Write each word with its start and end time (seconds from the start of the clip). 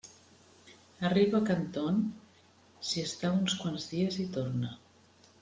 Arriba 1.09 1.41
a 1.41 1.45
Canton, 1.49 1.99
s'hi 2.89 3.05
està 3.11 3.33
uns 3.43 3.59
quants 3.61 3.87
dies 3.93 4.19
i 4.27 4.27
torna. 4.41 4.75